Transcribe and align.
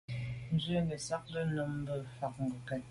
Nzwe 0.53 0.77
nesagte 0.87 1.39
num 1.53 1.73
mfà 2.03 2.27
ngokèt. 2.43 2.79